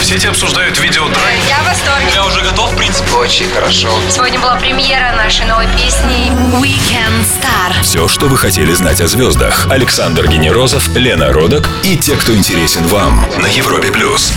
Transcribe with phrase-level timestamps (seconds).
[0.00, 1.38] В сети обсуждают видео драйв.
[1.46, 2.06] Я в восторге.
[2.14, 3.12] Я уже готов, в принципе.
[3.12, 3.90] Очень хорошо.
[4.08, 7.82] Сегодня была премьера нашей новой песни Weekend Star.
[7.82, 9.66] Все, что вы хотели знать о звездах.
[9.70, 14.32] Александр Генерозов, Лена Родок и те, кто интересен вам на Европе плюс.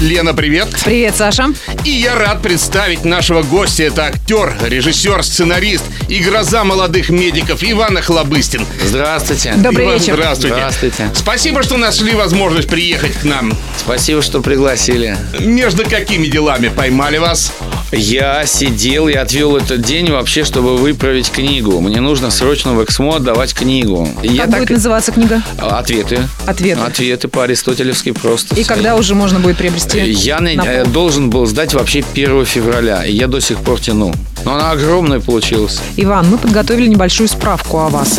[0.00, 0.68] Лена, привет.
[0.84, 1.54] Привет, Саша.
[1.84, 3.84] И я рад представить нашего гостя.
[3.84, 8.66] Это актер, режиссер, сценарист и гроза молодых медиков Иван Охлобыстин.
[8.84, 9.54] Здравствуйте.
[9.56, 10.14] Добрый Иван, вечер.
[10.14, 10.56] Здравствуйте.
[10.56, 11.10] Здравствуйте.
[11.14, 13.56] Спасибо, что нашли возможность приехать к нам.
[13.78, 15.16] Спасибо, что пригласили.
[15.40, 17.52] Между какими делами поймали вас?
[17.92, 21.80] Я сидел и отвел этот день вообще, чтобы выправить книгу.
[21.80, 24.08] Мне нужно срочно в Эксмо отдавать книгу.
[24.36, 25.42] Как будет называться книга?
[25.58, 26.28] Ответы.
[26.46, 26.80] Ответы.
[26.80, 28.56] Ответы по аристотелевски просто.
[28.56, 30.00] И когда уже можно будет приобрести?
[30.10, 34.12] Я на- э, должен был сдать вообще 1 февраля, и я до сих пор тяну.
[34.44, 35.78] Но она огромная получилась.
[35.96, 38.18] Иван, мы подготовили небольшую справку о вас.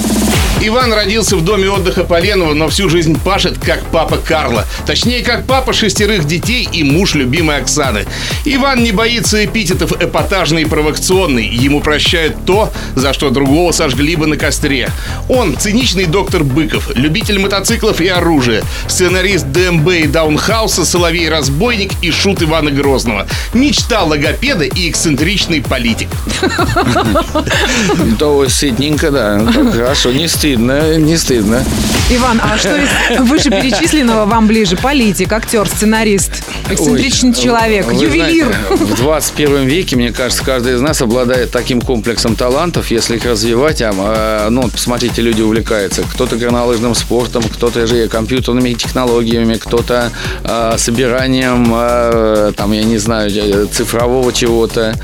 [0.59, 4.65] Иван родился в доме отдыха Поленова, но всю жизнь пашет, как папа Карла.
[4.85, 8.05] Точнее, как папа шестерых детей и муж любимой Оксаны.
[8.43, 11.47] Иван не боится эпитетов эпатажный и провокационный.
[11.47, 14.89] Ему прощают то, за что другого сожгли бы на костре.
[15.29, 22.41] Он циничный доктор Быков, любитель мотоциклов и оружия, сценарист ДМБ и Даунхауса, Соловей-разбойник и шут
[22.41, 23.27] Ивана Грозного.
[23.53, 26.07] Мечта логопеда и эксцентричный политик.
[28.19, 29.39] То сытненько, да.
[29.71, 31.63] Хорошо, не стыдно, не стыдно.
[32.09, 34.77] Иван, а что из вышеперечисленного вам ближе?
[34.77, 36.31] Политик, актер, сценарист,
[36.69, 38.47] эксцентричный Ой, человек, ювелир.
[38.67, 43.25] знаете, в 21 веке, мне кажется, каждый из нас обладает таким комплексом талантов, если их
[43.25, 43.81] развивать.
[43.81, 46.03] а, а, ну, посмотрите, люди увлекаются.
[46.03, 50.11] Кто-то горнолыжным спортом, кто-то же компьютерными технологиями, кто-то
[50.43, 54.95] а, собиранием, а, там, я не знаю, цифрового чего-то.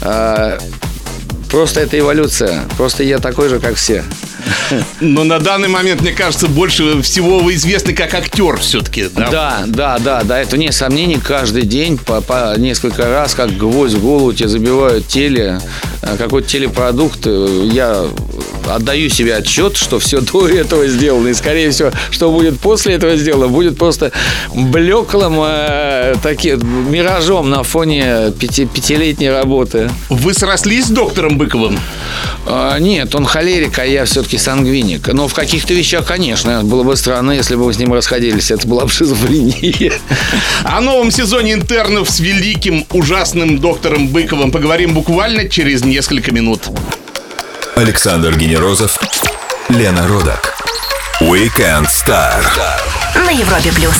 [0.00, 0.58] А,
[1.50, 2.64] Просто это эволюция.
[2.76, 4.02] Просто я такой же, как все.
[5.00, 9.08] Но на данный момент, мне кажется, больше всего вы известны как актер все-таки.
[9.14, 9.30] Да?
[9.30, 11.18] Да, да, да, да, это не сомнений.
[11.22, 15.60] Каждый день по, по несколько раз, как гвоздь в голову тебе забивают теле,
[16.02, 17.20] э, какой-то телепродукт.
[17.26, 18.04] Э, Я
[18.68, 21.28] отдаю себе отчет, что все до этого сделано.
[21.28, 24.12] И, скорее всего, что будет после этого сделано, будет просто
[24.54, 29.90] блеклым э, таким миражом на фоне пяти, пятилетней работы.
[30.08, 31.78] Вы срослись с доктором Быковым?
[32.46, 35.08] А, нет, он холерик, а я все-таки сангвиник.
[35.08, 38.50] Но в каких-то вещах, конечно, было бы странно, если бы мы с ним расходились.
[38.50, 39.92] Это была бы шизофрения.
[40.64, 46.62] О новом сезоне интернов с великим, ужасным доктором Быковым поговорим буквально через несколько минут.
[47.74, 48.98] Александр Генерозов,
[49.68, 50.54] Лена Родок.
[51.20, 52.42] Weekend Star.
[53.14, 53.94] На Европе плюс.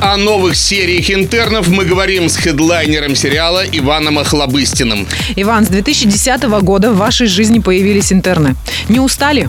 [0.00, 5.06] О новых сериях интернов мы говорим с хедлайнером сериала Иваном Охлобыстиным.
[5.36, 8.54] Иван, с 2010 года в вашей жизни появились интерны.
[8.88, 9.48] Не устали?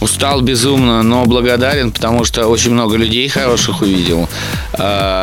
[0.00, 4.28] Устал безумно, но благодарен, потому что очень много людей хороших увидел.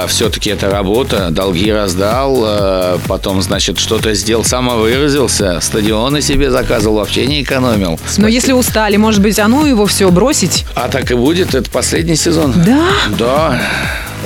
[0.07, 7.25] все-таки это работа, долги раздал, а, потом, значит, что-то сделал, самовыразился, стадионы себе заказывал, вообще
[7.25, 7.99] не экономил.
[8.17, 10.66] Но если устали, может быть, а ну его все бросить?
[10.75, 12.53] А так и будет, это последний сезон.
[12.55, 12.88] Да?
[13.17, 13.61] Да.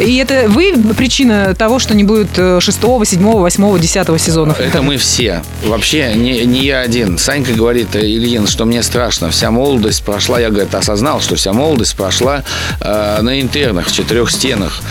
[0.01, 4.59] И это вы причина того, что не будет э, шестого, седьмого, восьмого, десятого сезонов?
[4.59, 5.43] Это мы все.
[5.65, 7.17] Вообще, не, не я один.
[7.17, 9.29] Санька говорит, э, Ильин, что мне страшно.
[9.29, 10.39] Вся молодость прошла.
[10.39, 12.43] Я, говорит, осознал, что вся молодость прошла
[12.79, 14.81] э, на интернах, в четырех стенах.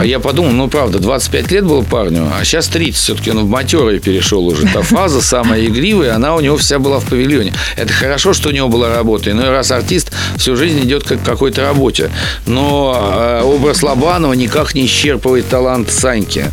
[0.00, 2.94] А я подумал, ну, правда, 25 лет был парню, а сейчас 30.
[3.02, 4.66] Все-таки он в матерый перешел уже.
[4.72, 7.52] Та фаза самая игривая, она у него вся была в павильоне.
[7.76, 9.30] Это хорошо, что у него была работа.
[9.30, 12.10] Иной раз артист всю жизнь идет как к какой-то работе.
[12.46, 16.50] Но э, образ Лобанова никак не исчерпывает талант Саньки.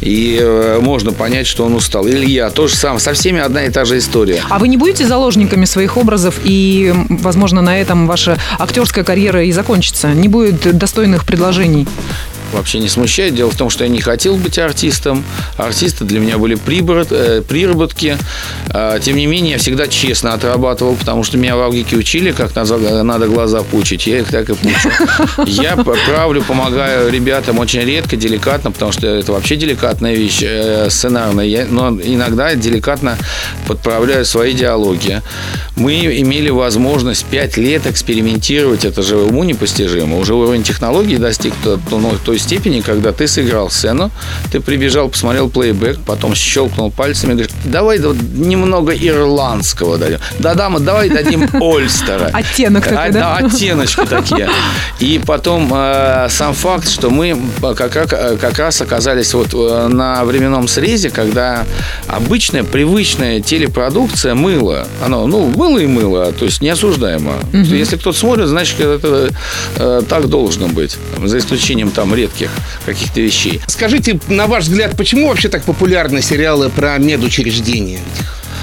[0.00, 2.08] И э, можно понять, что он устал.
[2.08, 2.98] Илья тоже сам.
[2.98, 4.42] Со всеми одна и та же история.
[4.48, 9.52] А вы не будете заложниками своих образов, и, возможно, на этом ваша актерская карьера и
[9.52, 10.08] закончится?
[10.08, 11.86] Не будет достойных предложений?
[12.54, 13.34] Вообще не смущает.
[13.34, 15.24] Дело в том, что я не хотел быть артистом.
[15.56, 18.16] Артисты для меня были прибор- э, приработки.
[18.70, 22.54] А, Тем не менее, я всегда честно отрабатывал, потому что меня в Авгике учили, как
[22.56, 24.06] надо, надо глаза пучить.
[24.06, 24.90] Я их так и пучу.
[25.46, 31.66] Я правлю, помогаю ребятам очень редко, деликатно, потому что это вообще деликатная вещь, э, сценарная.
[31.70, 33.18] Но иногда деликатно
[33.66, 35.22] подправляю свои диалоги.
[35.76, 40.18] Мы имели возможность пять лет экспериментировать, это же уму непостижимо.
[40.18, 44.10] Уже уровень технологий достиг то- то- ну, той степени, когда ты сыграл сцену,
[44.52, 50.18] ты прибежал, посмотрел плейбэк, потом щелкнул пальцами и говоришь, давай вот немного ирландского дадим.
[50.38, 52.26] Да-да, мы давай дадим Ольстера.
[52.32, 53.36] Оттенок такой, А, да?
[53.36, 54.48] оттеночки такие.
[55.00, 57.36] И потом э, сам факт, что мы
[57.76, 58.08] как, раз-
[58.40, 61.64] как раз оказались вот э, на временном срезе, когда
[62.06, 67.34] обычная, привычная телепродукция мыло, оно, ну, мыло и мыло, то есть неосуждаемо.
[67.52, 69.30] Если кто-то смотрит, значит, это
[69.76, 70.96] э, так должно быть.
[71.24, 72.50] За исключением там редких редких
[72.84, 73.60] каких-то вещей.
[73.66, 78.00] Скажите, на ваш взгляд, почему вообще так популярны сериалы про медучреждения?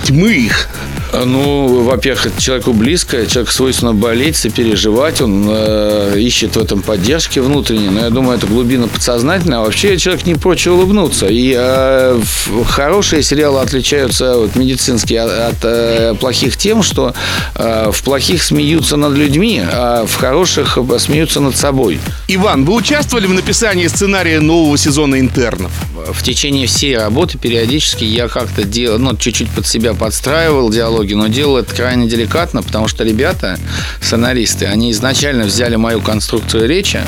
[0.02, 0.68] Ведь мы их.
[1.14, 7.40] Ну, во-первых, это человеку близко, человек свойственно болеть, сопереживать, он э, ищет в этом поддержки
[7.40, 11.28] внутренней, но я думаю, это глубина подсознательная, а вообще человек не прочь улыбнуться.
[11.28, 12.22] И э,
[12.66, 17.14] хорошие сериалы отличаются вот, медицинские от, от, э, плохих тем, что
[17.56, 22.00] э, в плохих смеются над людьми, а в хороших э, смеются над собой.
[22.28, 25.72] Иван, вы участвовали в написании сценария нового сезона «Интернов»?
[26.14, 30.70] В течение всей работы периодически я как-то делал, ну, чуть-чуть под себя подстраивал
[31.02, 33.58] диалоги, но делал это крайне деликатно, потому что ребята,
[34.02, 37.02] сценаристы, они изначально взяли мою конструкцию речи,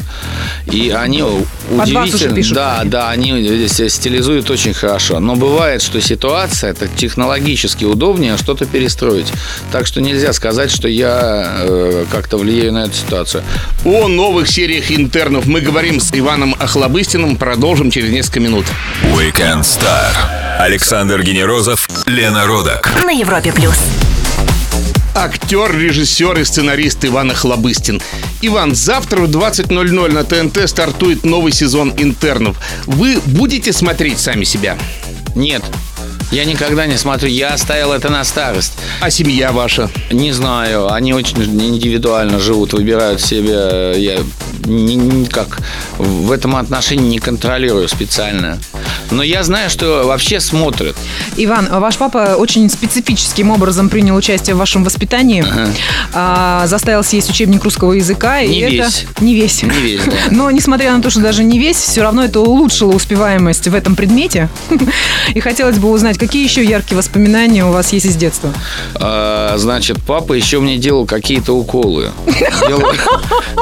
[0.72, 2.36] и они уже удивительно...
[2.36, 2.56] пишут.
[2.56, 5.20] Да, да, они здесь стилизуют очень хорошо.
[5.20, 9.32] Но бывает, что ситуация, это технологически удобнее что-то перестроить.
[9.72, 13.44] Так что нельзя сказать, что я э, как-то влияю на эту ситуацию.
[13.86, 17.38] О новых сериях «Интернов» мы говорим с Иваном Охлобыстиным.
[17.38, 18.66] Продолжим через несколько минут.
[19.16, 20.53] Weekend Star.
[20.60, 22.90] Александр Генерозов, Лена Родок.
[23.04, 23.76] На Европе плюс.
[25.16, 28.02] Актер, режиссер и сценарист Иван Охлобыстин.
[28.42, 32.58] Иван, завтра в 20.00 на ТНТ стартует новый сезон «Интернов».
[32.86, 34.78] Вы будете смотреть сами себя?
[35.36, 35.64] Нет,
[36.34, 37.30] я никогда не смотрю.
[37.30, 38.74] Я оставил это на старость.
[39.02, 39.90] А семья ваша?
[40.12, 43.94] Не знаю, они очень индивидуально живут, выбирают себе.
[43.98, 44.18] Я
[44.66, 45.60] ни- никак
[45.98, 48.58] в этом отношении не контролирую специально.
[49.12, 50.96] Но я знаю, что вообще смотрят.
[51.38, 55.46] Иван, ваш папа очень специфическим образом принял участие в вашем воспитании,
[56.14, 58.40] а, заставил съесть учебник русского языка.
[58.42, 58.74] и Не это...
[58.86, 59.06] весь.
[59.20, 59.64] Не весь.
[59.64, 60.12] Не весь, да.
[60.32, 63.96] Но, несмотря на то, что даже не весь, все равно это улучшило успеваемость в этом
[63.96, 64.50] предмете.
[65.36, 68.54] И хотелось бы узнать, какие еще яркие воспоминания у вас есть из детства?
[68.96, 72.12] А, Значит, папа еще мне делал какие-то уколы.
[72.68, 72.94] Дело,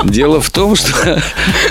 [0.06, 1.22] дело в том, что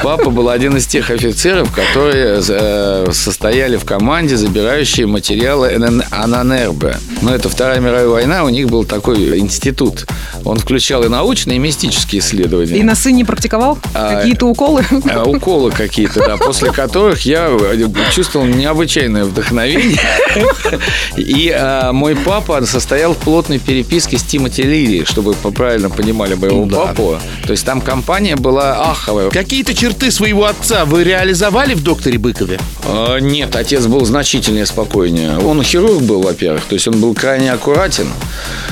[0.02, 5.72] папа был один из тех офицеров, которые э, состояли в команде, забирающие материалы
[6.10, 6.96] Ананербе.
[7.22, 10.06] Но это Вторая мировая война, у них был такой институт.
[10.44, 12.76] Он включал и научные, и мистические исследования.
[12.76, 14.84] И на сыне практиковал А, какие-то уколы?
[15.08, 17.78] А, Уколы какие-то, да, после которых я э,
[18.12, 20.00] чувствовал необычайное вдохновение.
[21.16, 26.66] И а, мой папа состоял в плотной переписке с Тимоти Лири, чтобы правильно понимали моего
[26.66, 27.18] папу.
[27.44, 29.30] То есть там компания была аховая.
[29.30, 32.58] Какие-то черты своего отца вы реализовали в «Докторе Быкове»?
[32.84, 35.38] А, Нет, отец был значительнее спокойнее.
[35.38, 38.08] Он хирург был, во-первых, то есть он был крайне аккуратен.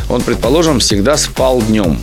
[0.09, 1.99] Он, предположим, всегда спал днем.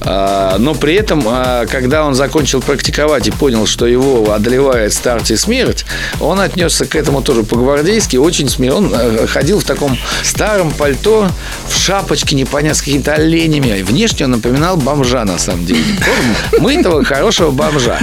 [0.00, 5.30] А, Но при этом, а, когда он закончил практиковать и понял, что его одолевает старость
[5.30, 5.84] и смерть,
[6.20, 8.76] он отнесся к этому тоже по-гвардейски, очень смело.
[8.76, 11.28] Он э, ходил в таком старом пальто,
[11.68, 13.82] в шапочке непонятно с какими-то оленями.
[13.82, 15.84] Внешне он напоминал бомжа, на самом деле.
[16.00, 17.98] Форму Мытого, хорошего бомжа.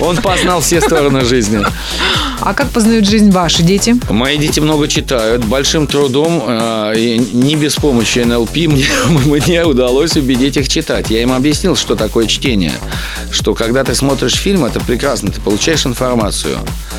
[0.00, 1.60] Он познал все стороны жизни.
[2.40, 3.94] А как познают жизнь ваши дети?
[4.10, 8.86] Мои дети много читают, большим трудом, э, и не без помощи НЛП мне,
[9.24, 11.10] мне удалось убедить их читать.
[11.12, 12.72] Я им объяснил, что такое чтение.
[13.30, 16.56] Что когда ты смотришь фильм, это прекрасно, ты получаешь информацию.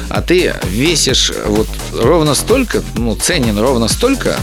[0.08, 4.38] А ты весишь вот ровно столько, ну, ценен ровно столько,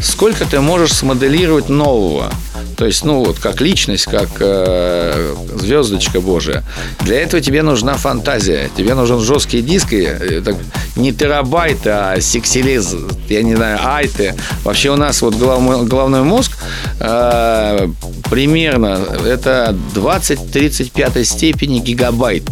[0.00, 2.32] сколько ты можешь смоделировать нового.
[2.76, 6.62] То есть, ну, вот как личность, как э, звездочка Божия.
[7.00, 8.70] Для этого тебе нужна фантазия.
[8.76, 10.56] Тебе нужен жесткий диск, и, э, так,
[10.94, 12.94] не терабайт, а сексилиз,
[13.28, 14.34] я не знаю, айты.
[14.62, 16.52] Вообще у нас вот головной, головной мозг
[17.00, 17.88] э,
[18.30, 22.44] примерно это 20-35 степени гигабайт.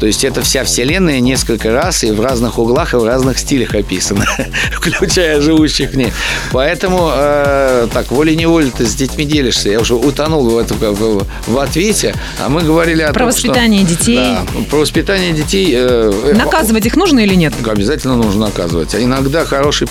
[0.00, 3.74] То есть это вся вселенная несколько раз и в разных углах и в разных стилях
[3.74, 4.24] описана,
[4.72, 6.10] включая живущих в ней.
[6.52, 9.68] Поэтому э, так волей-неволей ты с детьми делишься.
[9.68, 13.48] Я уже утонул в, этом, в, в ответе, а мы говорили о Про том, что-
[13.48, 14.16] воспитание детей.
[14.16, 15.68] Да, про воспитание детей.
[15.76, 17.52] э, Наказывать их нужно или нет?
[17.66, 18.94] Обязательно нужно наказывать.
[18.94, 19.86] А иногда хороший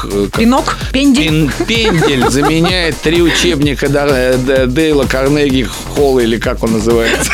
[0.00, 0.76] как- Пинок?
[0.92, 1.24] Пендель?
[1.26, 7.30] Пин- Пендель заменяет три учебника Д- Дейла Карнеги Холла, или как он называется.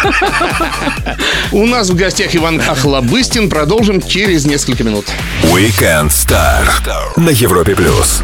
[1.52, 3.48] У нас в гостях Иван Охлобыстин.
[3.48, 5.06] Продолжим через несколько минут.
[5.44, 6.64] Weekend Star
[7.16, 8.20] на Европе плюс.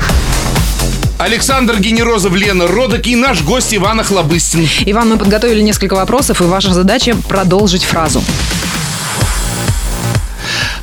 [1.18, 4.68] Александр Генерозов, Лена Родок и наш гость Иван Охлобыстин.
[4.87, 8.25] Иван, мы подготовили несколько вопросов, и ваша задача продолжить фразу.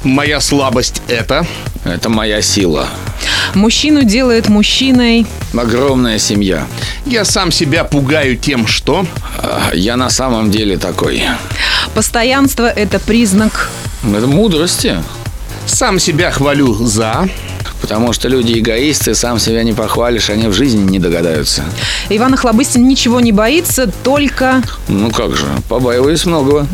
[0.03, 1.45] Моя слабость это...
[1.83, 2.87] Это моя сила.
[3.55, 5.25] Мужчину делает мужчиной.
[5.53, 6.67] Огромная семья.
[7.05, 9.05] Я сам себя пугаю тем, что...
[9.37, 11.23] А, Я на самом деле такой.
[11.93, 13.69] Постоянство– это признак.
[14.03, 15.03] Это мудрости.
[15.65, 17.27] Сам себя хвалю за...
[17.81, 21.63] Потому что люди эгоисты, сам себя не похвалишь, они в жизни не догадаются.
[22.09, 24.61] Иван Охлобыстин ничего не боится, только...
[24.89, 26.67] Ну как же, побаиваюсь многого.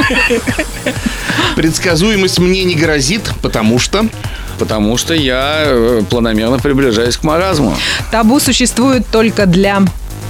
[1.56, 4.06] Предсказуемость мне не грозит, потому что...
[4.60, 7.74] Потому что я э, планомерно приближаюсь к маразму.
[8.10, 9.82] Табу существует только для...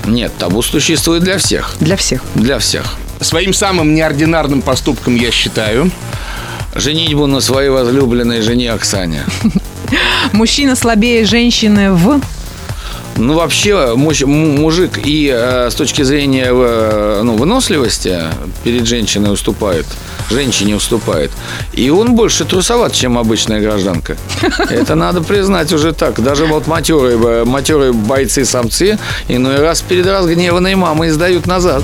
[0.07, 1.75] Нет, табу существует для всех.
[1.81, 2.23] Для всех.
[2.37, 2.95] Для всех.
[3.21, 5.91] Своим самым неординарным поступком я считаю...
[6.77, 9.25] Женитьбу на своей возлюбленной жене Оксане.
[10.33, 12.21] Мужчина слабее женщины в...
[13.17, 18.19] Ну, вообще, муж- мужик и э, с точки зрения э, ну, выносливости
[18.65, 19.85] перед женщиной уступает,
[20.31, 21.31] женщине уступает.
[21.75, 24.17] И он больше трусоват, чем обычная гражданка.
[24.71, 26.23] Это надо признать уже так.
[26.23, 28.99] Даже вот матерые, э, матерые бойцы-самцы
[29.29, 31.83] иной раз перед разгневанной мамой сдают назад.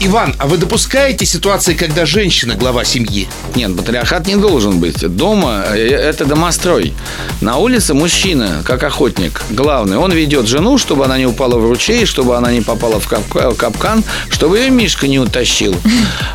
[0.00, 3.26] Иван, а вы допускаете ситуации, когда женщина глава семьи?
[3.56, 5.04] Нет, патриархат не должен быть.
[5.08, 6.94] Дома э, это домострой.
[7.40, 9.96] На улице мужчина, как охотник, главный.
[9.96, 13.52] Он ведет жену, чтобы она не упала в ручей, чтобы она не попала в капка-
[13.56, 15.74] капкан, чтобы ее Мишка не утащил.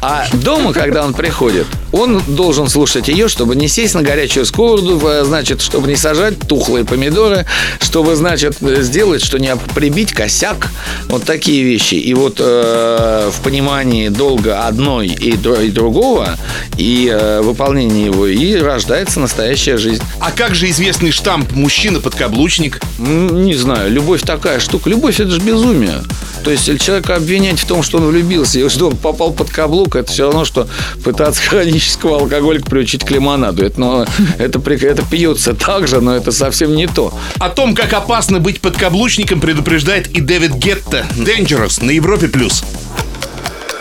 [0.02, 5.00] А дома, когда он приходит, он должен слушать ее, чтобы не сесть на горячую сковороду,
[5.08, 7.46] э, значит, чтобы не сажать тухлые помидоры,
[7.80, 10.68] чтобы, значит, сделать, что не прибить косяк.
[11.08, 11.96] Вот такие вещи.
[11.96, 16.40] И вот э, в понимании долга одной и, др- и другого,
[16.76, 20.02] и э, выполнении его, и рождается настоящая жизнь.
[20.20, 22.82] А как же известный штамп «мужчина-подкаблучник»?
[22.98, 24.90] Не знаю, любовь такая штука.
[24.90, 26.02] Любовь это же безумие.
[26.44, 29.52] То есть если человека обвинять в том, что он влюбился, и что он попал под
[29.52, 30.68] каблук, это все равно, что
[31.04, 33.64] пытаться хронического алкоголика приучить к лимонаду.
[33.64, 34.06] Это, ну,
[34.40, 37.14] это, это пьется так же, но это совсем не то.
[37.38, 41.06] О том, как опасно быть подкаблучником, предупреждает и Дэвид Гетта.
[41.16, 42.28] Dangerous на Европе+.
[42.28, 42.64] плюс.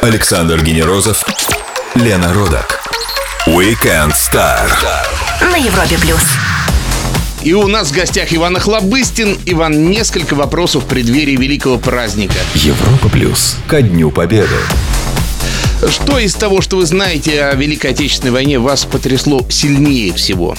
[0.03, 1.25] Александр Генерозов,
[1.95, 2.83] Лена Родак.
[3.47, 4.69] Weekend Star.
[5.41, 6.23] На Европе плюс.
[7.45, 9.39] И у нас в гостях Иван Охлобыстин.
[9.47, 12.35] Иван, несколько вопросов в преддверии великого праздника.
[12.57, 13.57] Европа плюс.
[13.69, 14.57] Ко Дню Победы.
[15.89, 20.57] Что из того, что вы знаете о Великой Отечественной войне, вас потрясло сильнее всего?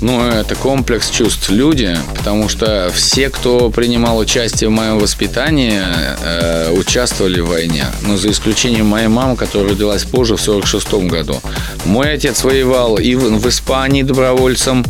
[0.00, 5.78] Ну, это комплекс чувств люди, потому что все, кто принимал участие в моем воспитании,
[6.22, 7.84] э, участвовали в войне.
[8.02, 11.40] Ну, за исключением моей мамы, которая родилась позже, в 46 году.
[11.84, 14.86] Мой отец воевал и в, в Испании добровольцем,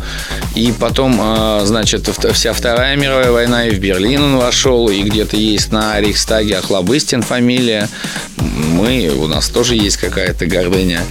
[0.55, 5.35] и потом, э, значит, вся Вторая мировая война, и в Берлин он вошел, и где-то
[5.35, 7.89] есть на Рейхстаге Охлобыстин фамилия.
[8.61, 11.01] Мы, у нас тоже есть какая-то гордыня.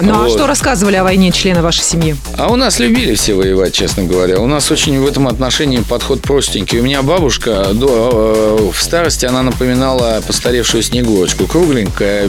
[0.00, 0.30] Ну а Вот.
[0.32, 2.16] что рассказывали о войне члены вашей семьи?
[2.36, 4.38] А у нас любили все воевать, честно говоря.
[4.40, 6.80] У нас очень в этом отношении подход простенький.
[6.80, 11.46] У меня бабушка до, э, в старости она напоминала постаревшую снегурочку.
[11.46, 12.28] Кругленькая,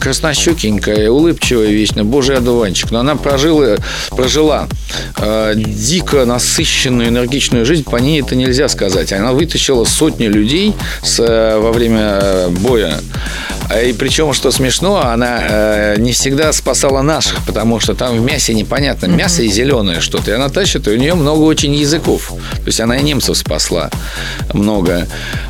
[0.00, 2.90] краснощекенькая, улыбчивая вечно, божий одуванчик.
[2.90, 3.76] Но она прожила,
[4.10, 4.68] прожила
[5.16, 7.84] э, дико насыщенную, энергичную жизнь.
[7.84, 9.12] По ней это нельзя сказать.
[9.12, 13.00] Она вытащила сотни людей с, э, во время э, боя.
[13.68, 18.20] А И причем, что смешно, она э, не всегда спасала наших, потому что там в
[18.20, 20.30] мясе непонятно, мясо и зеленое что-то.
[20.30, 22.32] И она тащит, и у нее много очень языков.
[22.56, 23.90] То есть она и немцев спасла
[24.52, 25.06] много.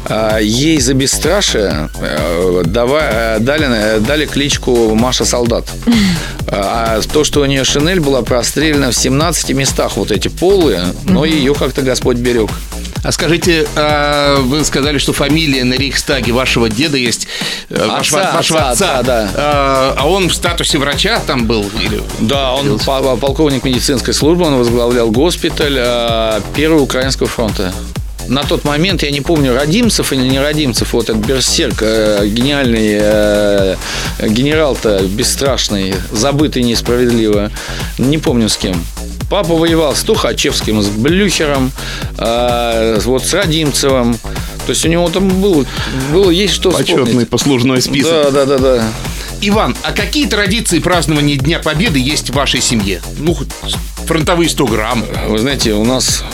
[0.07, 5.67] А ей за бесстрашие э, дава- э, дали, э, дали кличку Маша Солдат.
[6.53, 11.25] А то, что у нее шинель была прострелена в 17 местах, вот эти полые, но
[11.25, 12.51] ее как-то Господь берег.
[13.03, 17.27] А скажите, а, вы сказали, что фамилия на Рейхстаге вашего деда есть,
[17.71, 19.03] э, вашего, Отца, вашего отца, отца.
[19.03, 19.31] да.
[19.35, 21.65] А, а он в статусе врача там был?
[21.81, 22.03] Или...
[22.21, 27.73] Да, он по- полковник медицинской службы, он возглавлял госпиталь э, Первого Украинского фронта.
[28.29, 32.99] На тот момент, я не помню, Родимцев или не Родимцев, вот этот берсерк, э, гениальный
[33.01, 33.77] э,
[34.29, 37.51] генерал-то бесстрашный, забытый несправедливо,
[37.97, 38.85] не помню с кем.
[39.31, 41.71] Папа воевал с Тухачевским, с Блюхером,
[42.19, 44.15] э, вот с Родимцевым.
[44.67, 45.65] То есть у него там было,
[46.13, 47.29] было есть что Почетный вспомнить.
[47.29, 48.11] послужной список.
[48.11, 48.85] Да, да, да, да.
[49.41, 53.01] Иван, а какие традиции празднования Дня Победы есть в вашей семье?
[53.19, 53.49] Ну, хоть
[54.05, 55.05] фронтовые 100 грамм.
[55.29, 56.25] Вы знаете, у нас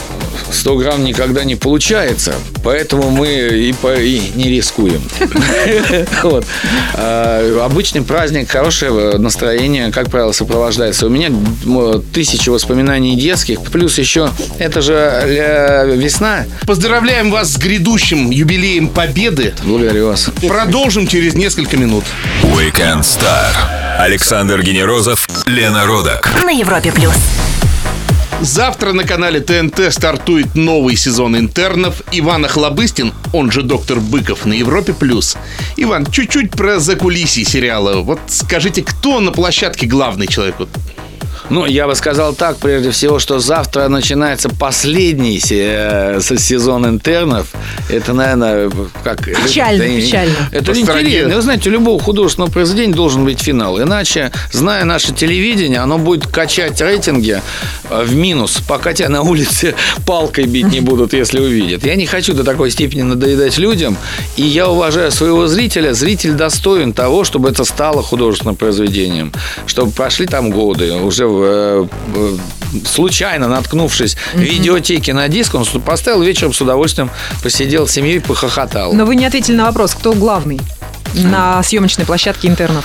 [0.52, 5.02] 100 грамм никогда не получается, поэтому мы и, по- и не рискуем.
[6.94, 11.06] А, Обычный праздник, хорошее настроение, как правило, сопровождается.
[11.06, 11.30] У меня
[12.12, 16.44] тысячи воспоминаний детских, плюс еще это же э, весна.
[16.66, 19.54] Поздравляем вас с грядущим юбилеем Победы.
[19.64, 20.30] Благодарю вас.
[20.46, 22.04] Продолжим через несколько минут.
[22.42, 23.52] Weekend Star.
[23.98, 26.30] Александр Генерозов, Лена Родак.
[26.44, 27.14] На Европе плюс.
[28.42, 32.02] Завтра на канале ТНТ стартует новый сезон интернов.
[32.12, 34.92] Иван Охлобыстин, он же доктор Быков, на Европе+.
[34.92, 35.36] плюс.
[35.76, 38.02] Иван, чуть-чуть про закулисье сериала.
[38.02, 40.56] Вот скажите, кто на площадке главный человек?
[41.48, 47.46] Ну, я бы сказал так, прежде всего, что завтра начинается последний се- э, сезон интернов.
[47.88, 48.70] Это, наверное,
[49.04, 49.24] как...
[49.24, 50.34] Печально, это, печально.
[50.50, 51.34] Это интересно.
[51.36, 53.80] Вы знаете, у любого художественного произведения должен быть финал.
[53.80, 57.40] Иначе, зная наше телевидение, оно будет качать рейтинги
[57.90, 59.74] э, в минус, пока тебя на улице
[60.06, 61.84] палкой бить не будут, если увидят.
[61.84, 63.96] Я не хочу до такой степени надоедать людям,
[64.36, 65.92] и я уважаю своего зрителя.
[65.94, 69.32] Зритель достоин того, чтобы это стало художественным произведением,
[69.66, 72.36] чтобы прошли там годы, уже э, э,
[72.84, 77.10] случайно наткнувшись в видеотеке на диск, он поставил вечером с удовольствием,
[77.42, 78.92] посидел с семьей, похохотал.
[78.92, 80.60] Но вы не ответили на вопрос, кто главный
[81.14, 82.84] на съемочной площадке интернов.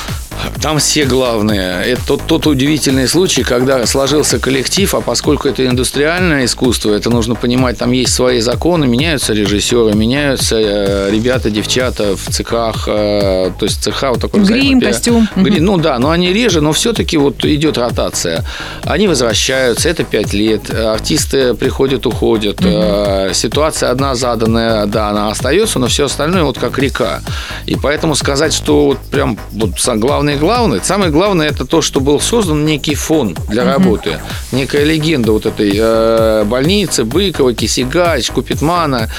[0.61, 1.83] Там все главные.
[1.85, 7.35] Это тот, тот удивительный случай, когда сложился коллектив, а поскольку это индустриальное искусство, это нужно
[7.35, 13.65] понимать, там есть свои законы, меняются режиссеры, меняются э, ребята, девчата в цехах, э, то
[13.65, 15.27] есть цеха вот такой Грим, взаимопе- костюм.
[15.35, 18.43] Грим, ну да, но они реже, но все-таки вот идет ротация.
[18.83, 25.79] Они возвращаются, это пять лет, артисты приходят, уходят, э, ситуация одна заданная, да, она остается,
[25.79, 27.21] но все остальное вот как река.
[27.65, 29.95] И поэтому сказать, что вот прям вот са-
[30.37, 34.19] главное главное, самое главное это то, что был создан некий фон для работы,
[34.51, 39.09] некая легенда вот этой э, больницы, Быкова, Кисигач, Купитмана.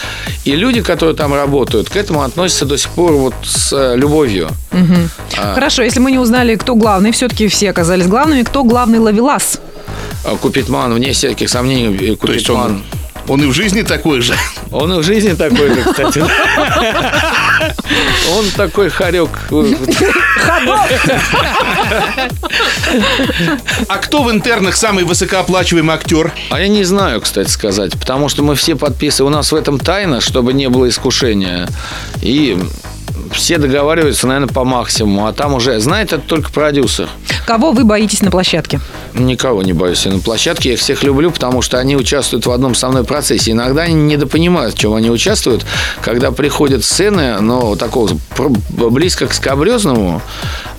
[0.44, 4.48] И люди, которые там работают, к этому относятся до сих пор вот с э, любовью.
[5.38, 5.54] А.
[5.54, 9.60] Хорошо, если мы не узнали, кто главный, все-таки все оказались главными, кто главный ловелас?
[10.24, 12.82] А Купитман, вне всяких сомнений, э, То есть Купитман.
[13.28, 14.34] Он, и в жизни такой же.
[14.70, 16.24] Он и в жизни такой же, кстати.
[18.30, 19.30] Он такой хорек.
[23.88, 26.32] А кто в интернах самый высокооплачиваемый актер?
[26.50, 29.32] А я не знаю, кстати сказать, потому что мы все подписываем.
[29.32, 31.68] У нас в этом тайна, чтобы не было искушения.
[32.20, 32.58] И
[33.32, 35.26] все договариваются, наверное, по максимуму.
[35.26, 37.08] А там уже знает это только продюсер.
[37.46, 38.80] Кого вы боитесь на площадке?
[39.14, 40.06] Никого не боюсь.
[40.06, 43.04] И на площадке я их всех люблю, потому что они участвуют в одном со мной
[43.04, 43.50] процессе.
[43.52, 45.66] Иногда они недопонимают, в чем они участвуют.
[46.00, 48.10] Когда приходят сцены, но такого
[48.70, 50.22] близко к скобрезному, а,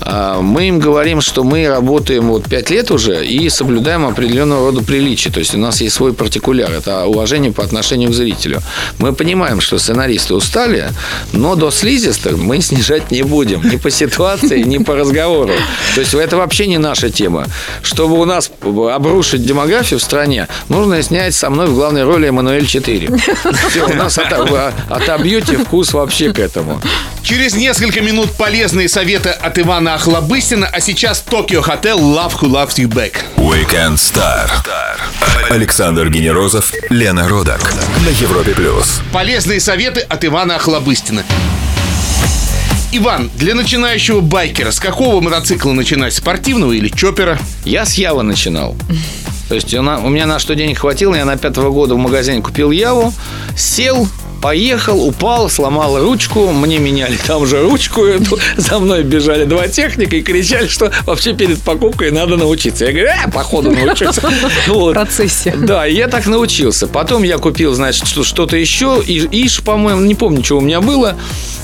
[0.06, 5.30] мы им говорим, что мы работаем вот пять лет уже и соблюдаем определенного рода приличия.
[5.32, 6.72] То есть у нас есть свой партикуляр.
[6.72, 8.62] Это уважение по отношению к зрителю.
[9.00, 10.90] Мы понимаем, что сценаристы устали,
[11.32, 13.62] но до слизистых мы снижать не будем.
[13.68, 15.54] Ни по ситуации, ни по разговору.
[15.96, 17.46] То есть это вообще не наша тема.
[17.82, 22.66] Чтобы у нас обрушить демографию в стране, нужно снять со мной в главной роли Эммануэль
[22.66, 23.10] 4.
[23.70, 26.82] Все, у нас ото- отобьете вкус вообще к этому.
[27.24, 32.78] Через несколько минут полезные советы от Ивана Охлобыстина, а сейчас Токио Хотел Love Who Loves
[32.78, 33.18] You Back.
[33.38, 34.50] Weekend Star.
[35.52, 37.62] Александр Генерозов, Лена Родак.
[38.04, 39.02] На Европе плюс.
[39.12, 41.24] Полезные советы от Ивана Охлобыстина.
[42.92, 46.14] Иван, для начинающего байкера с какого мотоцикла начинать?
[46.16, 47.38] Спортивного или чоппера?
[47.64, 48.76] Я с Явы начинал.
[49.50, 52.72] То есть у меня на что денег хватило, я на пятого года в магазине купил
[52.72, 53.14] Яву,
[53.56, 54.08] сел,
[54.44, 60.18] поехал, упал, сломал ручку, мне меняли там же ручку эту, за мной бежали два техника
[60.18, 62.84] и кричали, что вообще перед покупкой надо научиться.
[62.84, 64.22] Я говорю, э, походу научился.
[64.68, 64.96] Вот.
[64.96, 65.56] Процессе.
[65.58, 66.88] Да, и я так научился.
[66.88, 69.02] Потом я купил, значит, что- что-то еще.
[69.06, 71.16] И, Иш, по-моему, не помню, что у меня было.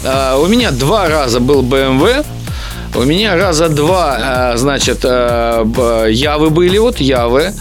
[0.05, 2.25] А, у меня два раза был BMW.
[2.95, 7.53] У меня раза два, а, значит, а, Явы были, вот Явы.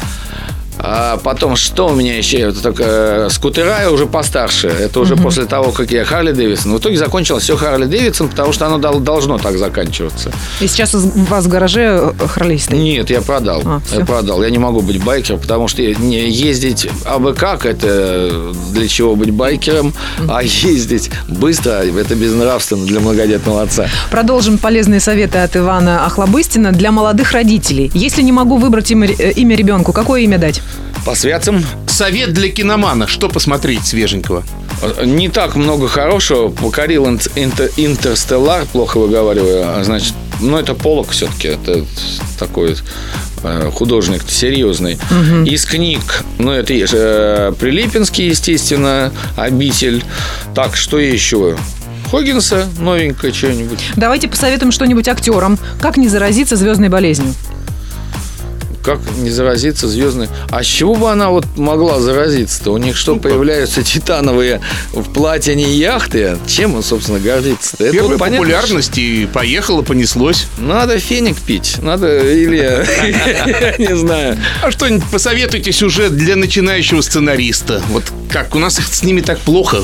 [0.91, 2.39] А потом, что у меня еще?
[2.39, 4.69] Это только э, скутера я уже постарше.
[4.69, 6.73] Это уже после того, как я Харли Дэвидсон.
[6.75, 10.33] В итоге закончилось все Харли Дэвидсон, потому что оно дол- должно так заканчиваться.
[10.61, 12.79] И сейчас у вас в гараже э, Харлей стоит.
[12.79, 13.63] Нет, я продал.
[13.67, 14.43] А, я продал.
[14.43, 19.31] Я не могу быть байкером, потому что не ездить абы как это для чего быть
[19.31, 19.93] байкером,
[20.27, 23.89] а ездить быстро это безнравственно для многодетного отца.
[24.11, 27.91] Продолжим полезные советы от Ивана Охлобыстина для молодых родителей.
[27.95, 30.63] Если не могу выбрать имя, э, имя ребенку, какое имя дать?
[31.07, 33.07] По святцам Совет для киномана.
[33.07, 34.45] Что посмотреть свеженького?
[34.83, 36.49] э, не так много хорошего.
[36.49, 39.65] Покорил инт- интер- Интерстеллар, плохо выговариваю.
[39.67, 41.49] а, Значит, ну это Полок все-таки.
[41.49, 41.85] Это
[42.39, 42.77] такой
[43.43, 44.99] э, художник серьезный.
[45.47, 50.05] Из книг, ну это есть, э, Прилепинский, естественно, обитель.
[50.55, 51.57] Так, что еще?
[52.11, 53.81] Хоггинса новенькое что-нибудь.
[53.97, 55.59] Давайте посоветуем что-нибудь актерам.
[55.81, 57.35] Как не заразиться звездной болезнью?
[58.89, 60.29] Как не заразиться звездной...
[60.51, 62.73] А с чего бы она вот могла заразиться-то?
[62.73, 64.63] У них что, появляются титановые
[64.95, 66.39] в платине яхты?
[66.47, 67.85] Чем он, собственно, гордится-то?
[67.85, 70.47] Это Первая вот понятно, популярность и поехала, понеслось.
[70.57, 71.77] Надо феник пить.
[71.83, 73.79] Надо или...
[73.79, 74.39] Не знаю.
[74.63, 77.83] А что-нибудь посоветуйте сюжет для начинающего сценариста.
[77.91, 79.83] Вот Как, у нас с ними так плохо?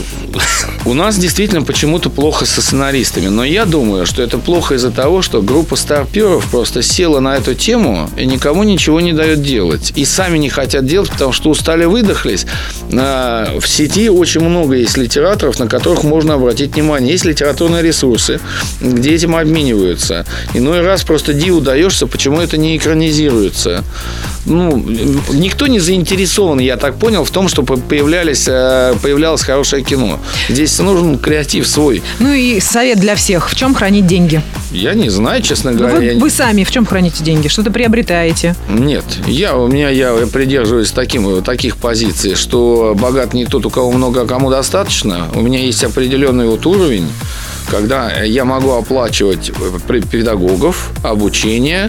[0.86, 5.20] У нас действительно почему-то плохо со сценаристами, но я думаю, что это плохо из-за того,
[5.20, 9.92] что группа старперов просто села на эту тему и никому ничего не дает делать.
[9.96, 12.46] И сами не хотят делать, потому что устали, выдохлись.
[12.92, 17.12] А, В сети очень много есть литераторов, на которых можно обратить внимание.
[17.12, 18.40] Есть литературные ресурсы,
[18.80, 20.26] где этим обмениваются.
[20.54, 23.84] Иной раз просто диву даешься, почему это не экранизируется.
[24.46, 24.76] Ну,
[25.32, 30.20] никто не заинтересован, я так понял, в том, чтобы появлялись, э, появлялось хорошее кино.
[30.50, 32.02] Здесь нужен креатив свой.
[32.18, 33.48] Ну и совет для всех.
[33.50, 34.42] В чем хранить деньги?
[34.70, 36.14] Я не знаю, честно Ну, говоря.
[36.14, 37.48] вы, вы сами в чем храните деньги?
[37.48, 38.54] Что-то приобретаете?
[38.84, 43.90] Нет, я, у меня, я придерживаюсь таким, таких позиций, что богат не тот, у кого
[43.90, 45.30] много, а кому достаточно.
[45.34, 47.08] У меня есть определенный вот уровень,
[47.70, 49.52] когда я могу оплачивать
[49.86, 51.88] пр- педагогов, обучение,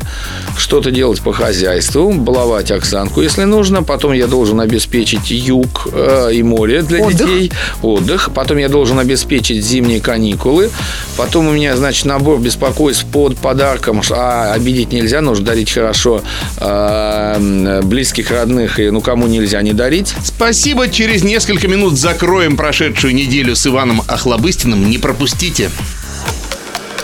[0.57, 3.83] что-то делать по хозяйству, баловать Оксанку, если нужно.
[3.83, 7.17] Потом я должен обеспечить юг э, и море для Отдых.
[7.27, 8.29] детей, отдых.
[8.33, 10.69] Потом я должен обеспечить зимние каникулы.
[11.17, 14.01] Потом у меня, значит, набор беспокойств под подарком.
[14.11, 16.21] А обидеть нельзя, нужно дарить хорошо
[16.57, 18.79] э, близких, родных.
[18.79, 20.13] И ну кому нельзя не дарить.
[20.23, 24.89] Спасибо, через несколько минут закроем прошедшую неделю с Иваном Охлобыстиным.
[24.89, 25.64] Не пропустите.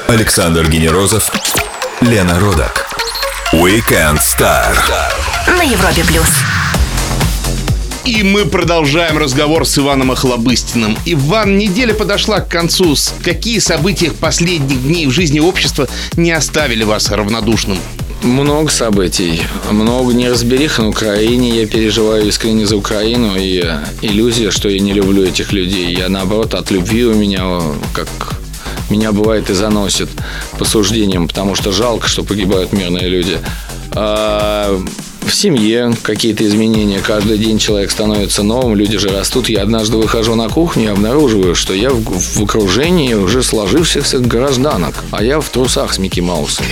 [0.07, 1.31] Александр Генерозов,
[2.01, 2.87] Лена Родак.
[3.53, 4.73] Weekend Star.
[5.47, 6.27] На Европе плюс.
[8.05, 10.97] И мы продолжаем разговор с Иваном Охлобыстиным.
[11.05, 12.95] Иван, неделя подошла к концу.
[13.23, 17.77] Какие события последних дней в жизни общества не оставили вас равнодушным?
[18.23, 21.61] Много событий, много неразберих на Украине.
[21.61, 23.35] Я переживаю искренне за Украину.
[23.37, 23.63] И
[24.01, 25.93] иллюзия, что я не люблю этих людей.
[25.95, 27.61] Я, наоборот, от любви у меня,
[27.93, 28.07] как
[28.91, 30.09] меня бывает и заносит
[30.59, 33.39] по суждениям, потому что жалко, что погибают мирные люди.
[35.21, 36.99] А, в семье какие-то изменения.
[36.99, 39.49] Каждый день человек становится новым, люди же растут.
[39.49, 44.95] Я однажды выхожу на кухню и обнаруживаю, что я в, в окружении уже сложившихся гражданок,
[45.11, 46.65] а я в трусах с Микки Маусом.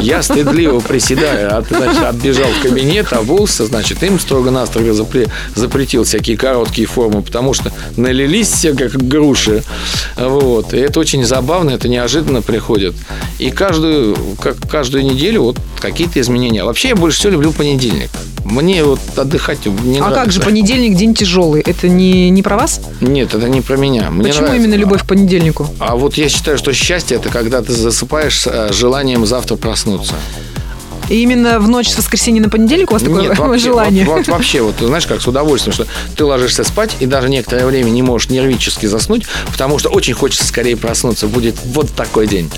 [0.00, 6.36] Я стыдливо приседаю, от- значит, отбежал в кабинет, обулся, значит, им строго-настрого запре- запретил всякие
[6.36, 9.62] короткие формы, потому что налились все как груши.
[10.16, 10.74] Вот.
[10.74, 12.94] И это очень забавно, это неожиданно приходит.
[13.38, 16.64] И каждую, как, каждую неделю вот какие-то изменения.
[16.64, 18.10] Вообще я больше всего люблю понедельник.
[18.44, 20.20] Мне вот отдыхать не а нравится.
[20.22, 21.60] как же понедельник день тяжелый?
[21.60, 22.80] Это не, не про вас?
[23.00, 24.10] Нет, это не про меня.
[24.10, 24.66] Мне Почему нравится.
[24.66, 25.66] именно любовь к понедельнику?
[25.78, 30.14] А вот я считаю, что счастье это когда ты засыпаешь с э, желанием завтра проснуться.
[31.08, 34.04] И именно в ночь с воскресенья на понедельник у вас такое Нет, вообще, желание?
[34.04, 37.66] Вот, вот вообще, вот знаешь, как с удовольствием, что ты ложишься спать и даже некоторое
[37.66, 41.26] время не можешь нервически заснуть, потому что очень хочется скорее проснуться.
[41.26, 42.50] Будет вот такой день.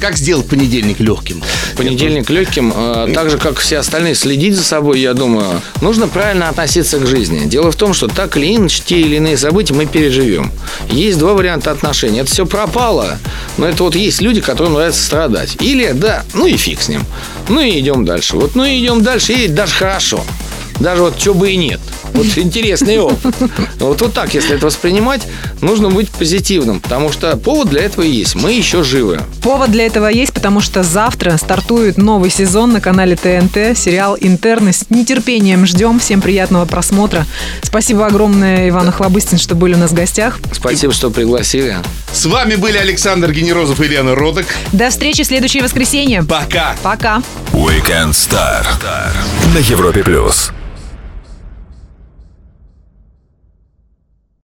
[0.00, 1.42] Как сделать понедельник легким?
[1.76, 6.48] Понедельник легким, э, так же, как все остальные, следить за собой, я думаю, нужно правильно
[6.48, 7.46] относиться к жизни.
[7.46, 10.50] Дело в том, что так или иначе, те или иные события мы переживем.
[10.88, 12.20] Есть два варианта отношений.
[12.20, 13.18] Это все пропало,
[13.56, 15.56] но это вот есть люди, которым нравится страдать.
[15.60, 17.04] Или, да, ну и фиг с ним.
[17.48, 18.36] Ну и идем дальше.
[18.36, 20.24] Вот, ну и идем дальше, и даже хорошо.
[20.80, 21.80] Даже вот чего бы и нет.
[22.14, 23.34] Вот интересный опыт.
[23.78, 25.22] Вот, вот так, если это воспринимать,
[25.60, 28.34] нужно быть позитивным, потому что повод для этого и есть.
[28.34, 29.20] Мы еще живы.
[29.42, 34.72] Повод для этого есть, потому что завтра стартует новый сезон на канале ТНТ, сериал «Интерны».
[34.72, 35.98] С нетерпением ждем.
[35.98, 37.26] Всем приятного просмотра.
[37.62, 40.38] Спасибо огромное, Иван Охлобыстин, что были у нас в гостях.
[40.52, 41.76] Спасибо, что пригласили.
[42.12, 44.46] С вами были Александр Генерозов и Лена Родок.
[44.72, 46.22] До встречи в следующее воскресенье.
[46.22, 46.76] Пока!
[46.82, 47.22] Пока.
[47.52, 48.64] Weekend Star.
[49.54, 50.52] На Европе плюс.